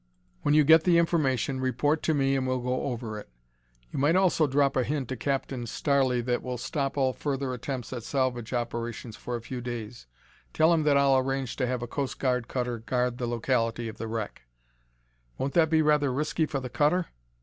When 0.41 0.55
you 0.55 0.63
get 0.63 0.83
the 0.83 0.97
information, 0.97 1.59
report 1.59 2.01
to 2.01 2.15
me 2.15 2.35
and 2.35 2.47
we'll 2.47 2.57
go 2.57 2.85
over 2.85 3.19
it. 3.19 3.29
You 3.91 3.99
might 3.99 4.15
also 4.15 4.47
drop 4.47 4.75
a 4.75 4.83
hint 4.83 5.09
to 5.09 5.15
Captain 5.15 5.65
Starley 5.65 6.25
that 6.25 6.41
will 6.41 6.57
stop 6.57 6.97
all 6.97 7.13
further 7.13 7.53
attempts 7.53 7.93
at 7.93 8.01
salvage 8.01 8.51
operations 8.51 9.15
for 9.15 9.35
a 9.35 9.41
few 9.43 9.61
days. 9.61 10.07
Tell 10.55 10.73
him 10.73 10.81
that 10.85 10.97
I'll 10.97 11.19
arrange 11.19 11.55
to 11.57 11.67
have 11.67 11.83
a 11.83 11.87
Coast 11.87 12.17
Guard 12.17 12.47
cutter 12.47 12.79
guard 12.79 13.19
the 13.19 13.27
locality 13.27 13.87
of 13.87 13.99
the 13.99 14.07
wreck." 14.07 14.41
"Won't 15.37 15.53
that 15.53 15.69
be 15.69 15.83
rather 15.83 16.11
risky 16.11 16.47
for 16.47 16.59
the 16.59 16.67
cutter?" 16.69 17.05